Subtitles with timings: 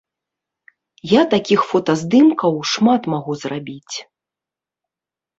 [1.09, 3.95] Я такіх фотаздымкаў шмат магу зрабіць.